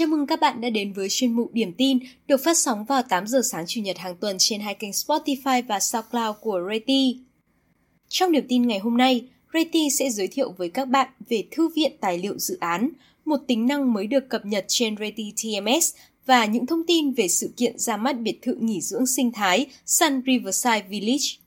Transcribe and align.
Chào 0.00 0.06
mừng 0.06 0.26
các 0.26 0.40
bạn 0.40 0.60
đã 0.60 0.70
đến 0.70 0.92
với 0.92 1.08
chuyên 1.10 1.32
mục 1.32 1.52
Điểm 1.52 1.72
tin 1.72 1.98
được 2.26 2.40
phát 2.44 2.58
sóng 2.58 2.84
vào 2.84 3.02
8 3.02 3.26
giờ 3.26 3.40
sáng 3.44 3.64
Chủ 3.66 3.80
nhật 3.80 3.98
hàng 3.98 4.16
tuần 4.20 4.36
trên 4.38 4.60
hai 4.60 4.74
kênh 4.74 4.90
Spotify 4.90 5.62
và 5.68 5.80
SoundCloud 5.80 6.36
của 6.40 6.60
Reti. 6.70 7.18
Trong 8.08 8.32
điểm 8.32 8.44
tin 8.48 8.66
ngày 8.66 8.78
hôm 8.78 8.96
nay, 8.96 9.24
Reti 9.54 9.90
sẽ 9.90 10.10
giới 10.10 10.28
thiệu 10.28 10.54
với 10.58 10.68
các 10.68 10.84
bạn 10.88 11.08
về 11.28 11.44
Thư 11.50 11.68
viện 11.68 11.92
Tài 12.00 12.18
liệu 12.18 12.38
Dự 12.38 12.56
án, 12.60 12.88
một 13.24 13.36
tính 13.48 13.66
năng 13.66 13.92
mới 13.92 14.06
được 14.06 14.28
cập 14.28 14.46
nhật 14.46 14.64
trên 14.68 14.96
Reti 14.96 15.32
TMS 15.42 15.94
và 16.26 16.44
những 16.44 16.66
thông 16.66 16.86
tin 16.86 17.12
về 17.12 17.28
sự 17.28 17.50
kiện 17.56 17.78
ra 17.78 17.96
mắt 17.96 18.20
biệt 18.20 18.42
thự 18.42 18.54
nghỉ 18.60 18.80
dưỡng 18.80 19.06
sinh 19.06 19.32
thái 19.32 19.66
Sun 19.86 20.22
Riverside 20.26 20.82
Village. 20.88 21.39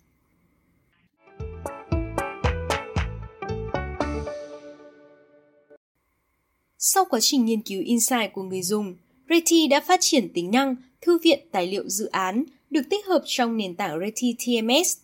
Sau 6.86 7.06
quá 7.06 7.20
trình 7.20 7.46
nghiên 7.46 7.62
cứu 7.62 7.82
insight 7.86 8.34
của 8.34 8.44
người 8.44 8.62
dùng, 8.62 8.96
Reti 9.30 9.68
đã 9.68 9.80
phát 9.80 10.00
triển 10.02 10.30
tính 10.34 10.52
năng 10.52 10.76
Thư 11.02 11.18
viện 11.18 11.40
Tài 11.52 11.68
liệu 11.68 11.90
Dự 11.90 12.06
án 12.06 12.44
được 12.70 12.82
tích 12.90 13.06
hợp 13.06 13.24
trong 13.26 13.58
nền 13.58 13.76
tảng 13.76 14.00
Reti 14.00 14.36
TMS. 14.40 14.98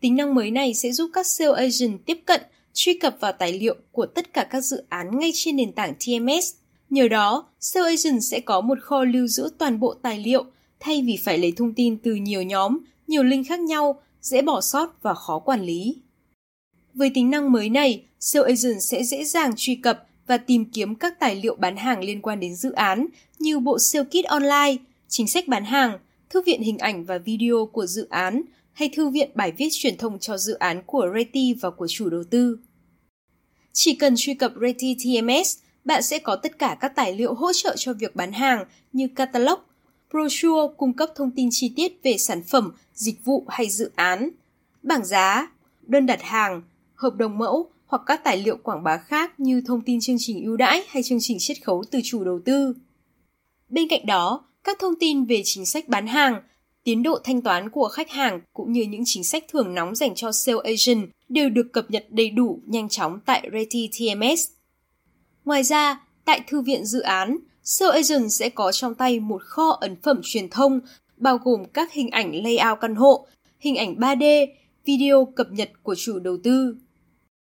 Tính 0.00 0.16
năng 0.16 0.34
mới 0.34 0.50
này 0.50 0.74
sẽ 0.74 0.92
giúp 0.92 1.10
các 1.12 1.26
sales 1.26 1.56
agent 1.56 2.06
tiếp 2.06 2.18
cận, 2.24 2.40
truy 2.72 2.94
cập 2.94 3.16
vào 3.20 3.32
tài 3.32 3.52
liệu 3.52 3.74
của 3.90 4.06
tất 4.06 4.32
cả 4.32 4.44
các 4.50 4.60
dự 4.60 4.84
án 4.88 5.18
ngay 5.18 5.30
trên 5.34 5.56
nền 5.56 5.72
tảng 5.72 5.94
TMS. 5.94 6.54
Nhờ 6.90 7.08
đó, 7.08 7.46
sales 7.60 8.06
agent 8.06 8.22
sẽ 8.22 8.40
có 8.40 8.60
một 8.60 8.78
kho 8.82 9.04
lưu 9.04 9.26
giữ 9.26 9.50
toàn 9.58 9.80
bộ 9.80 9.94
tài 9.94 10.18
liệu 10.18 10.44
thay 10.80 11.02
vì 11.06 11.16
phải 11.16 11.38
lấy 11.38 11.52
thông 11.56 11.74
tin 11.74 11.96
từ 11.96 12.14
nhiều 12.14 12.42
nhóm, 12.42 12.78
nhiều 13.06 13.22
link 13.22 13.46
khác 13.48 13.60
nhau, 13.60 14.00
dễ 14.20 14.42
bỏ 14.42 14.60
sót 14.60 15.02
và 15.02 15.14
khó 15.14 15.38
quản 15.38 15.62
lý. 15.62 15.96
Với 16.94 17.10
tính 17.14 17.30
năng 17.30 17.52
mới 17.52 17.68
này, 17.68 18.04
sales 18.20 18.64
agent 18.64 18.82
sẽ 18.82 19.04
dễ 19.04 19.24
dàng 19.24 19.52
truy 19.56 19.74
cập 19.74 20.06
và 20.26 20.38
tìm 20.38 20.64
kiếm 20.64 20.94
các 20.94 21.20
tài 21.20 21.34
liệu 21.34 21.56
bán 21.56 21.76
hàng 21.76 22.04
liên 22.04 22.22
quan 22.22 22.40
đến 22.40 22.54
dự 22.54 22.72
án 22.72 23.06
như 23.38 23.58
bộ 23.58 23.78
siêu 23.78 24.04
kit 24.04 24.24
online, 24.24 24.76
chính 25.08 25.28
sách 25.28 25.48
bán 25.48 25.64
hàng, 25.64 25.98
thư 26.30 26.42
viện 26.42 26.62
hình 26.62 26.78
ảnh 26.78 27.04
và 27.04 27.18
video 27.18 27.66
của 27.72 27.86
dự 27.86 28.06
án 28.08 28.42
hay 28.72 28.90
thư 28.96 29.08
viện 29.08 29.30
bài 29.34 29.52
viết 29.52 29.68
truyền 29.72 29.96
thông 29.96 30.18
cho 30.18 30.36
dự 30.36 30.54
án 30.54 30.82
của 30.86 31.08
Reti 31.14 31.54
và 31.54 31.70
của 31.70 31.86
chủ 31.88 32.10
đầu 32.10 32.24
tư. 32.30 32.58
Chỉ 33.72 33.94
cần 33.94 34.14
truy 34.16 34.34
cập 34.34 34.52
Reti 34.60 34.94
TMS, 34.94 35.58
bạn 35.84 36.02
sẽ 36.02 36.18
có 36.18 36.36
tất 36.36 36.58
cả 36.58 36.76
các 36.80 36.92
tài 36.96 37.14
liệu 37.14 37.34
hỗ 37.34 37.52
trợ 37.52 37.74
cho 37.78 37.92
việc 37.92 38.16
bán 38.16 38.32
hàng 38.32 38.64
như 38.92 39.08
catalog, 39.16 39.60
brochure 40.10 40.74
cung 40.76 40.92
cấp 40.92 41.10
thông 41.14 41.30
tin 41.30 41.48
chi 41.50 41.72
tiết 41.76 41.92
về 42.02 42.16
sản 42.18 42.42
phẩm, 42.42 42.72
dịch 42.94 43.24
vụ 43.24 43.44
hay 43.48 43.68
dự 43.68 43.90
án, 43.94 44.28
bảng 44.82 45.04
giá, 45.04 45.52
đơn 45.82 46.06
đặt 46.06 46.22
hàng, 46.22 46.62
hợp 46.94 47.14
đồng 47.14 47.38
mẫu 47.38 47.70
hoặc 47.92 48.02
các 48.06 48.24
tài 48.24 48.36
liệu 48.36 48.56
quảng 48.56 48.82
bá 48.82 48.96
khác 48.96 49.40
như 49.40 49.62
thông 49.66 49.80
tin 49.80 50.00
chương 50.00 50.16
trình 50.18 50.44
ưu 50.44 50.56
đãi 50.56 50.82
hay 50.88 51.02
chương 51.02 51.18
trình 51.20 51.36
chiết 51.40 51.56
khấu 51.64 51.84
từ 51.90 52.00
chủ 52.04 52.24
đầu 52.24 52.40
tư. 52.44 52.74
Bên 53.68 53.88
cạnh 53.88 54.06
đó, 54.06 54.44
các 54.64 54.78
thông 54.80 54.94
tin 55.00 55.24
về 55.24 55.42
chính 55.44 55.66
sách 55.66 55.88
bán 55.88 56.06
hàng, 56.06 56.42
tiến 56.84 57.02
độ 57.02 57.18
thanh 57.24 57.42
toán 57.42 57.70
của 57.70 57.88
khách 57.88 58.10
hàng 58.10 58.40
cũng 58.52 58.72
như 58.72 58.82
những 58.82 59.02
chính 59.04 59.24
sách 59.24 59.44
thưởng 59.48 59.74
nóng 59.74 59.94
dành 59.94 60.14
cho 60.14 60.32
sale 60.32 60.58
agent 60.64 61.10
đều 61.28 61.48
được 61.48 61.72
cập 61.72 61.90
nhật 61.90 62.06
đầy 62.10 62.30
đủ 62.30 62.60
nhanh 62.66 62.88
chóng 62.88 63.18
tại 63.26 63.50
Reti 63.52 63.88
TMS. 63.88 64.48
Ngoài 65.44 65.62
ra, 65.62 66.00
tại 66.24 66.40
thư 66.48 66.60
viện 66.60 66.84
dự 66.84 67.00
án, 67.00 67.38
sale 67.62 67.92
agent 67.92 68.32
sẽ 68.32 68.48
có 68.48 68.72
trong 68.72 68.94
tay 68.94 69.20
một 69.20 69.42
kho 69.44 69.78
ấn 69.80 69.96
phẩm 70.02 70.20
truyền 70.24 70.48
thông 70.48 70.80
bao 71.16 71.38
gồm 71.38 71.64
các 71.64 71.92
hình 71.92 72.10
ảnh 72.10 72.42
layout 72.44 72.80
căn 72.80 72.94
hộ, 72.94 73.26
hình 73.58 73.76
ảnh 73.76 73.94
3D, 73.94 74.46
video 74.84 75.24
cập 75.24 75.52
nhật 75.52 75.70
của 75.82 75.94
chủ 75.94 76.18
đầu 76.18 76.36
tư. 76.44 76.76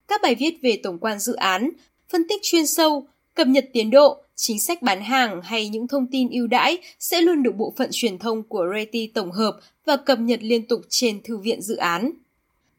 Các 0.07 0.21
bài 0.21 0.35
viết 0.35 0.57
về 0.61 0.79
tổng 0.83 0.97
quan 0.99 1.19
dự 1.19 1.33
án, 1.33 1.69
phân 2.09 2.27
tích 2.27 2.41
chuyên 2.43 2.67
sâu, 2.67 3.07
cập 3.33 3.47
nhật 3.47 3.65
tiến 3.73 3.91
độ, 3.91 4.21
chính 4.35 4.59
sách 4.59 4.81
bán 4.81 5.01
hàng 5.01 5.41
hay 5.41 5.69
những 5.69 5.87
thông 5.87 6.07
tin 6.07 6.29
ưu 6.29 6.47
đãi 6.47 6.77
sẽ 6.99 7.21
luôn 7.21 7.43
được 7.43 7.55
bộ 7.55 7.73
phận 7.77 7.89
truyền 7.91 8.19
thông 8.19 8.43
của 8.43 8.65
Reti 8.75 9.07
tổng 9.07 9.31
hợp 9.31 9.59
và 9.85 9.97
cập 9.97 10.19
nhật 10.19 10.39
liên 10.41 10.67
tục 10.67 10.81
trên 10.89 11.21
thư 11.23 11.37
viện 11.37 11.61
dự 11.61 11.75
án. 11.75 12.11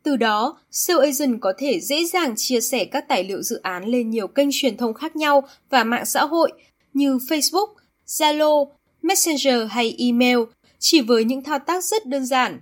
Từ 0.03 0.17
đó, 0.17 0.59
sale 0.71 1.01
agent 1.01 1.41
có 1.41 1.53
thể 1.59 1.81
dễ 1.81 2.05
dàng 2.05 2.35
chia 2.37 2.61
sẻ 2.61 2.85
các 2.85 3.09
tài 3.09 3.25
liệu 3.25 3.43
dự 3.43 3.61
án 3.63 3.85
lên 3.85 4.11
nhiều 4.11 4.27
kênh 4.27 4.49
truyền 4.53 4.77
thông 4.77 4.95
khác 4.95 5.17
nhau 5.17 5.49
và 5.71 5.85
mạng 5.85 6.07
xã 6.07 6.25
hội 6.25 6.53
như 6.95 7.17
Facebook, 7.17 7.69
Zalo, 8.07 8.67
Messenger 9.03 9.71
hay 9.71 9.95
email 9.99 10.39
chỉ 10.79 11.01
với 11.01 11.25
những 11.25 11.43
thao 11.43 11.59
tác 11.59 11.85
rất 11.85 12.07
đơn 12.07 12.27
giản. 12.27 12.61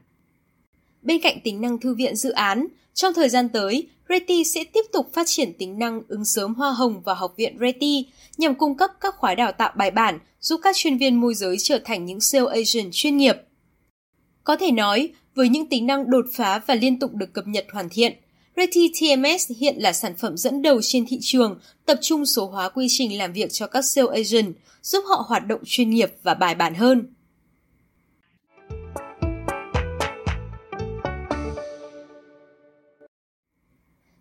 Bên 1.04 1.20
cạnh 1.20 1.40
tính 1.44 1.60
năng 1.60 1.78
thư 1.78 1.94
viện 1.94 2.16
dự 2.16 2.30
án, 2.30 2.66
trong 2.94 3.14
thời 3.14 3.28
gian 3.28 3.48
tới, 3.48 3.88
Reti 4.08 4.44
sẽ 4.44 4.64
tiếp 4.64 4.84
tục 4.92 5.10
phát 5.12 5.26
triển 5.26 5.52
tính 5.58 5.78
năng 5.78 6.02
ứng 6.08 6.24
sớm 6.24 6.54
hoa 6.54 6.72
hồng 6.72 7.00
vào 7.00 7.14
Học 7.14 7.34
viện 7.36 7.56
Reti 7.60 8.06
nhằm 8.36 8.54
cung 8.54 8.76
cấp 8.76 8.90
các 9.00 9.14
khóa 9.16 9.34
đào 9.34 9.52
tạo 9.52 9.72
bài 9.76 9.90
bản 9.90 10.18
giúp 10.40 10.60
các 10.62 10.76
chuyên 10.76 10.98
viên 10.98 11.20
môi 11.20 11.34
giới 11.34 11.56
trở 11.58 11.78
thành 11.84 12.04
những 12.04 12.20
sale 12.20 12.46
agent 12.46 12.92
chuyên 12.92 13.16
nghiệp. 13.16 13.36
Có 14.44 14.56
thể 14.56 14.70
nói, 14.70 15.08
với 15.34 15.48
những 15.48 15.66
tính 15.66 15.86
năng 15.86 16.10
đột 16.10 16.24
phá 16.34 16.60
và 16.66 16.74
liên 16.74 16.98
tục 16.98 17.14
được 17.14 17.32
cập 17.32 17.46
nhật 17.46 17.66
hoàn 17.72 17.88
thiện, 17.88 18.12
Reti 18.56 18.88
TMS 18.88 19.50
hiện 19.58 19.76
là 19.78 19.92
sản 19.92 20.14
phẩm 20.18 20.36
dẫn 20.36 20.62
đầu 20.62 20.80
trên 20.82 21.06
thị 21.06 21.18
trường, 21.20 21.58
tập 21.86 21.98
trung 22.02 22.26
số 22.26 22.46
hóa 22.46 22.68
quy 22.68 22.86
trình 22.90 23.18
làm 23.18 23.32
việc 23.32 23.52
cho 23.52 23.66
các 23.66 23.82
sale 23.82 24.08
agent, 24.14 24.54
giúp 24.82 25.04
họ 25.08 25.24
hoạt 25.28 25.46
động 25.46 25.60
chuyên 25.64 25.90
nghiệp 25.90 26.12
và 26.22 26.34
bài 26.34 26.54
bản 26.54 26.74
hơn. 26.74 27.14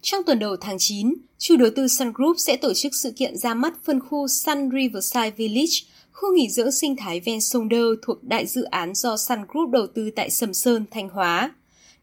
Trong 0.03 0.23
tuần 0.23 0.39
đầu 0.39 0.55
tháng 0.55 0.79
9, 0.79 1.13
chủ 1.37 1.55
đầu 1.57 1.69
tư 1.75 1.87
Sun 1.87 2.11
Group 2.13 2.35
sẽ 2.39 2.57
tổ 2.57 2.73
chức 2.73 2.95
sự 2.95 3.11
kiện 3.11 3.37
ra 3.37 3.53
mắt 3.53 3.73
phân 3.83 3.99
khu 3.99 4.27
Sun 4.27 4.69
Riverside 4.71 5.31
Village, 5.31 5.73
khu 6.11 6.35
nghỉ 6.35 6.49
dưỡng 6.49 6.71
sinh 6.71 6.95
thái 6.95 7.19
ven 7.19 7.41
sông 7.41 7.69
Đơ 7.69 7.95
thuộc 8.01 8.23
đại 8.23 8.45
dự 8.45 8.63
án 8.63 8.95
do 8.95 9.17
Sun 9.17 9.37
Group 9.47 9.69
đầu 9.69 9.87
tư 9.87 10.09
tại 10.15 10.29
Sầm 10.29 10.53
Sơn, 10.53 10.85
Thanh 10.91 11.09
Hóa. 11.09 11.55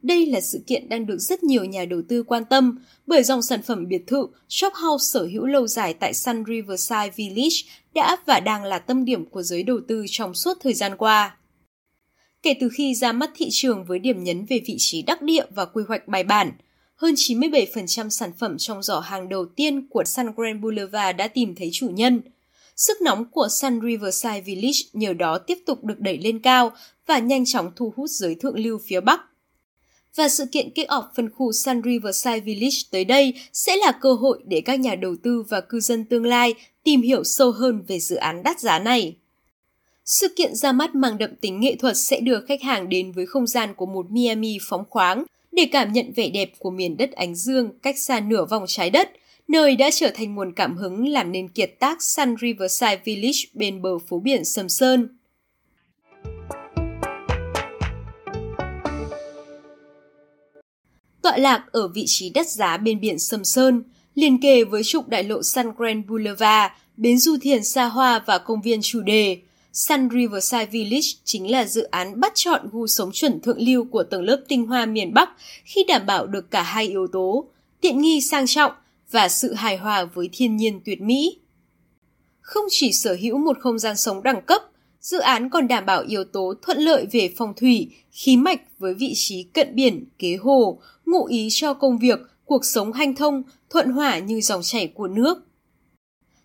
Đây 0.03 0.27
là 0.27 0.41
sự 0.41 0.61
kiện 0.67 0.89
đang 0.89 1.07
được 1.07 1.19
rất 1.19 1.43
nhiều 1.43 1.65
nhà 1.65 1.85
đầu 1.85 2.03
tư 2.09 2.23
quan 2.23 2.45
tâm 2.45 2.79
bởi 3.07 3.23
dòng 3.23 3.43
sản 3.43 3.63
phẩm 3.63 3.89
biệt 3.89 4.03
thự 4.07 4.27
shop 4.49 4.73
house 4.75 5.05
sở 5.13 5.27
hữu 5.33 5.47
lâu 5.47 5.67
dài 5.67 5.95
tại 5.95 6.15
Sun 6.15 6.45
Riverside 6.47 7.11
Village 7.17 7.57
đã 7.95 8.17
và 8.27 8.41
đang 8.41 8.65
là 8.65 8.79
tâm 8.79 9.05
điểm 9.05 9.27
của 9.27 9.43
giới 9.43 9.63
đầu 9.63 9.81
tư 9.89 10.05
trong 10.11 10.35
suốt 10.35 10.59
thời 10.61 10.75
gian 10.75 10.97
qua. 10.97 11.37
Kể 12.43 12.55
từ 12.61 12.69
khi 12.73 12.95
ra 12.95 13.13
mắt 13.13 13.31
thị 13.35 13.49
trường 13.51 13.85
với 13.85 13.99
điểm 13.99 14.25
nhấn 14.25 14.45
về 14.45 14.61
vị 14.67 14.75
trí 14.79 15.03
đắc 15.03 15.23
địa 15.23 15.45
và 15.55 15.65
quy 15.65 15.83
hoạch 15.89 16.09
bài 16.09 16.25
bản– 16.25 16.53
hơn 17.01 17.15
97% 17.15 18.09
sản 18.09 18.33
phẩm 18.39 18.59
trong 18.59 18.83
giỏ 18.83 19.01
hàng 19.01 19.29
đầu 19.29 19.47
tiên 19.47 19.87
của 19.91 20.05
Sun 20.05 20.27
Grand 20.37 20.63
Boulevard 20.63 21.17
đã 21.19 21.29
tìm 21.29 21.55
thấy 21.55 21.71
chủ 21.73 21.89
nhân. 21.89 22.21
Sức 22.77 23.03
nóng 23.03 23.25
của 23.25 23.49
Sun 23.51 23.81
Riverside 23.81 24.41
Village 24.41 24.79
nhờ 24.93 25.13
đó 25.13 25.39
tiếp 25.39 25.59
tục 25.67 25.85
được 25.85 26.01
đẩy 26.01 26.19
lên 26.19 26.39
cao 26.39 26.73
và 27.07 27.19
nhanh 27.19 27.45
chóng 27.47 27.73
thu 27.77 27.93
hút 27.97 28.11
giới 28.11 28.35
thượng 28.35 28.59
lưu 28.59 28.79
phía 28.87 29.01
Bắc. 29.01 29.21
Và 30.17 30.29
sự 30.29 30.47
kiện 30.53 30.71
kick 30.71 30.89
off 30.89 31.03
phân 31.17 31.31
khu 31.31 31.53
Sun 31.53 31.83
Riverside 31.85 32.41
Village 32.41 32.77
tới 32.91 33.05
đây 33.05 33.35
sẽ 33.53 33.77
là 33.77 33.93
cơ 34.01 34.13
hội 34.15 34.41
để 34.47 34.61
các 34.61 34.81
nhà 34.81 34.95
đầu 34.95 35.17
tư 35.23 35.43
và 35.49 35.61
cư 35.61 35.81
dân 35.81 36.05
tương 36.05 36.27
lai 36.27 36.55
tìm 36.85 37.03
hiểu 37.03 37.25
sâu 37.25 37.51
hơn 37.51 37.83
về 37.89 38.01
dự 38.01 38.17
án 38.17 38.43
đắt 38.43 38.61
giá 38.61 38.79
này. 38.79 39.17
Sự 40.05 40.29
kiện 40.37 40.55
ra 40.55 40.73
mắt 40.73 40.95
mang 40.95 41.19
đậm 41.19 41.37
tính 41.37 41.61
nghệ 41.61 41.77
thuật 41.77 41.97
sẽ 41.97 42.21
đưa 42.21 42.41
khách 42.41 42.63
hàng 42.63 42.89
đến 42.89 43.13
với 43.13 43.27
không 43.27 43.47
gian 43.47 43.75
của 43.75 43.87
một 43.87 44.11
Miami 44.11 44.59
phóng 44.69 44.85
khoáng, 44.91 45.25
để 45.53 45.69
cảm 45.73 45.93
nhận 45.93 46.13
vẻ 46.13 46.29
đẹp 46.29 46.51
của 46.59 46.71
miền 46.71 46.97
đất 46.97 47.13
ánh 47.13 47.35
dương 47.35 47.79
cách 47.83 47.99
xa 47.99 48.21
nửa 48.21 48.45
vòng 48.45 48.65
trái 48.67 48.91
đất, 48.91 49.11
nơi 49.49 49.77
đã 49.77 49.91
trở 49.93 50.11
thành 50.15 50.35
nguồn 50.35 50.53
cảm 50.53 50.77
hứng 50.77 51.09
làm 51.09 51.33
nên 51.33 51.49
kiệt 51.49 51.71
tác 51.79 52.03
Sun 52.03 52.37
Riverside 52.41 53.01
Village 53.05 53.39
bên 53.55 53.83
bờ 53.83 53.99
phố 53.99 54.19
biển 54.19 54.45
Sầm 54.45 54.69
Sơn. 54.69 55.09
Tọa 61.23 61.37
lạc 61.37 61.65
ở 61.73 61.89
vị 61.89 62.05
trí 62.07 62.31
đất 62.31 62.49
giá 62.49 62.77
bên 62.77 63.01
biển 63.01 63.19
Sầm 63.19 63.45
Sơn, 63.45 63.83
liền 64.15 64.41
kề 64.41 64.65
với 64.65 64.83
trục 64.85 65.09
đại 65.09 65.25
lộ 65.25 65.43
Sun 65.43 65.67
Grand 65.79 66.07
Boulevard, 66.07 66.75
bến 66.97 67.19
du 67.19 67.37
thuyền 67.43 67.65
xa 67.65 67.85
hoa 67.85 68.23
và 68.27 68.39
công 68.39 68.63
viên 68.63 68.81
chủ 68.83 69.01
đề– 69.01 69.39
Sun 69.73 70.09
Riverside 70.11 70.67
Village 70.67 71.09
chính 71.25 71.51
là 71.51 71.65
dự 71.65 71.83
án 71.83 72.21
bắt 72.21 72.33
chọn 72.35 72.69
gu 72.73 72.87
sống 72.87 73.11
chuẩn 73.13 73.41
thượng 73.41 73.61
lưu 73.61 73.85
của 73.85 74.03
tầng 74.03 74.23
lớp 74.23 74.41
tinh 74.49 74.67
hoa 74.67 74.87
miền 74.87 75.15
Bắc 75.15 75.31
khi 75.65 75.85
đảm 75.89 76.07
bảo 76.07 76.27
được 76.27 76.51
cả 76.51 76.63
hai 76.63 76.87
yếu 76.89 77.07
tố, 77.07 77.49
tiện 77.81 78.01
nghi 78.01 78.21
sang 78.21 78.47
trọng 78.47 78.73
và 79.11 79.29
sự 79.29 79.55
hài 79.55 79.77
hòa 79.77 80.05
với 80.05 80.29
thiên 80.33 80.57
nhiên 80.57 80.81
tuyệt 80.85 81.01
mỹ. 81.01 81.39
Không 82.41 82.65
chỉ 82.71 82.93
sở 82.93 83.17
hữu 83.21 83.39
một 83.39 83.59
không 83.61 83.79
gian 83.79 83.97
sống 83.97 84.23
đẳng 84.23 84.43
cấp, 84.43 84.63
dự 85.01 85.19
án 85.19 85.51
còn 85.51 85.69
đảm 85.69 85.87
bảo 85.87 86.05
yếu 86.09 86.25
tố 86.25 86.55
thuận 86.63 86.79
lợi 86.79 87.07
về 87.13 87.33
phong 87.37 87.55
thủy, 87.57 87.91
khí 88.13 88.37
mạch 88.37 88.61
với 88.79 88.95
vị 88.95 89.13
trí 89.15 89.43
cận 89.43 89.75
biển, 89.75 90.05
kế 90.19 90.37
hồ, 90.37 90.81
ngụ 91.07 91.25
ý 91.25 91.49
cho 91.51 91.75
công 91.75 91.99
việc, 91.99 92.19
cuộc 92.45 92.65
sống 92.65 92.93
hanh 92.93 93.15
thông, 93.15 93.43
thuận 93.71 93.91
hỏa 93.91 94.19
như 94.19 94.41
dòng 94.41 94.63
chảy 94.63 94.87
của 94.87 95.09
nước. 95.09 95.39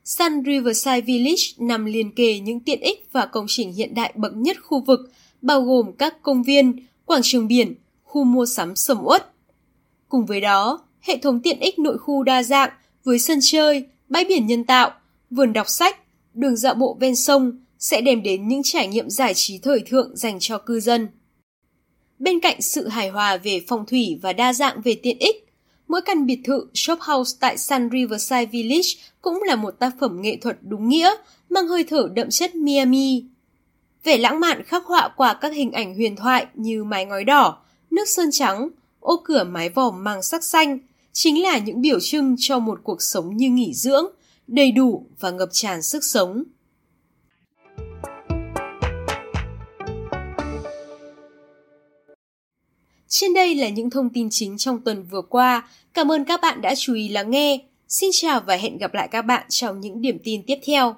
Sun 0.06 0.44
Riverside 0.46 1.02
Village 1.02 1.44
nằm 1.58 1.86
liền 1.86 2.12
kề 2.12 2.40
những 2.40 2.60
tiện 2.60 2.80
ích 2.80 3.08
và 3.12 3.26
công 3.26 3.46
trình 3.48 3.74
hiện 3.74 3.94
đại 3.94 4.14
bậc 4.16 4.36
nhất 4.36 4.58
khu 4.64 4.82
vực, 4.82 5.00
bao 5.42 5.62
gồm 5.62 5.94
các 5.94 6.22
công 6.22 6.44
viên, 6.44 6.86
quảng 7.06 7.22
trường 7.24 7.48
biển, 7.48 7.74
khu 8.04 8.24
mua 8.24 8.46
sắm 8.46 8.76
sầm 8.76 8.98
uất. 9.04 9.34
Cùng 10.10 10.26
với 10.26 10.42
đó, 10.42 10.80
hệ 11.02 11.18
thống 11.18 11.42
tiện 11.42 11.60
ích 11.60 11.80
nội 11.80 11.98
khu 11.98 12.24
đa 12.24 12.44
dạng 12.44 12.70
với 13.04 13.20
sân 13.20 13.40
chơi, 13.42 13.86
bãi 14.10 14.26
biển 14.26 14.48
nhân 14.48 14.64
tạo, 14.64 14.92
vườn 15.30 15.54
đọc 15.54 15.70
sách, 15.70 16.00
đường 16.34 16.56
dạo 16.56 16.74
bộ 16.74 16.98
ven 17.00 17.16
sông 17.16 17.52
sẽ 17.80 18.02
đem 18.02 18.24
đến 18.24 18.48
những 18.48 18.64
trải 18.64 18.88
nghiệm 18.88 19.10
giải 19.10 19.34
trí 19.34 19.58
thời 19.58 19.80
thượng 19.80 20.16
dành 20.16 20.38
cho 20.40 20.58
cư 20.58 20.80
dân. 20.80 21.08
Bên 22.20 22.40
cạnh 22.40 22.62
sự 22.62 22.88
hài 22.88 23.10
hòa 23.10 23.38
về 23.38 23.62
phong 23.68 23.86
thủy 23.86 24.20
và 24.22 24.34
đa 24.34 24.54
dạng 24.54 24.82
về 24.82 24.96
tiện 25.04 25.18
ích, 25.20 25.45
mỗi 25.88 26.02
căn 26.02 26.26
biệt 26.26 26.40
thự 26.44 26.68
shop 26.74 27.00
house 27.00 27.38
tại 27.40 27.58
Sun 27.58 27.90
Riverside 27.92 28.46
Village 28.46 28.90
cũng 29.22 29.44
là 29.44 29.56
một 29.56 29.72
tác 29.72 29.92
phẩm 30.00 30.22
nghệ 30.22 30.38
thuật 30.42 30.58
đúng 30.62 30.90
nghĩa, 30.90 31.12
mang 31.50 31.68
hơi 31.68 31.84
thở 31.84 32.10
đậm 32.14 32.30
chất 32.30 32.56
Miami. 32.56 33.24
Vẻ 34.04 34.18
lãng 34.18 34.40
mạn 34.40 34.64
khắc 34.64 34.86
họa 34.86 35.10
qua 35.18 35.34
các 35.34 35.54
hình 35.54 35.72
ảnh 35.72 35.96
huyền 35.96 36.16
thoại 36.16 36.46
như 36.54 36.84
mái 36.84 37.06
ngói 37.06 37.24
đỏ, 37.24 37.58
nước 37.92 38.10
sơn 38.10 38.30
trắng, 38.32 38.70
ô 39.00 39.22
cửa 39.24 39.44
mái 39.44 39.70
vòm 39.70 40.04
mang 40.04 40.24
sắc 40.24 40.44
xanh, 40.44 40.80
chính 41.14 41.44
là 41.44 41.58
những 41.58 41.82
biểu 41.82 42.00
trưng 42.00 42.36
cho 42.40 42.60
một 42.60 42.80
cuộc 42.84 43.02
sống 43.02 43.38
như 43.38 43.50
nghỉ 43.50 43.74
dưỡng, 43.74 44.06
đầy 44.48 44.72
đủ 44.72 45.06
và 45.20 45.32
ngập 45.32 45.50
tràn 45.52 45.82
sức 45.82 46.04
sống. 46.04 46.44
Trên 53.18 53.34
đây 53.34 53.56
là 53.56 53.70
những 53.70 53.90
thông 53.90 54.10
tin 54.10 54.28
chính 54.32 54.58
trong 54.58 54.82
tuần 54.82 55.06
vừa 55.12 55.22
qua. 55.22 55.70
Cảm 55.94 56.12
ơn 56.12 56.26
các 56.26 56.42
bạn 56.42 56.62
đã 56.62 56.76
chú 56.76 56.94
ý 56.94 57.10
lắng 57.10 57.32
nghe. 57.32 57.60
Xin 57.88 58.10
chào 58.14 58.42
và 58.46 58.56
hẹn 58.56 58.78
gặp 58.78 58.94
lại 58.94 59.08
các 59.12 59.22
bạn 59.22 59.46
trong 59.50 59.80
những 59.80 60.02
điểm 60.02 60.18
tin 60.24 60.44
tiếp 60.48 60.60
theo. 60.66 60.96